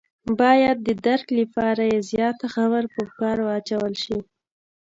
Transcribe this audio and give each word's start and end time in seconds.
باید 0.39 0.77
د 0.87 0.89
درک 1.05 1.27
لپاره 1.39 1.83
یې 1.91 1.99
زیات 2.11 2.39
غور 2.53 2.85
په 2.95 3.01
کار 3.17 3.37
واچول 3.47 3.93
شي. 4.03 4.19